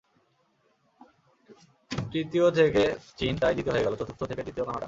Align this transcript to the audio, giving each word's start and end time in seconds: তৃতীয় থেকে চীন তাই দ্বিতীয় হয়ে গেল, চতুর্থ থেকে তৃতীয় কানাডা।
তৃতীয় 2.11 2.47
থেকে 2.51 2.83
চীন 3.17 3.33
তাই 3.41 3.53
দ্বিতীয় 3.53 3.73
হয়ে 3.73 3.85
গেল, 3.85 3.93
চতুর্থ 3.95 4.21
থেকে 4.23 4.41
তৃতীয় 4.43 4.65
কানাডা। 4.65 4.79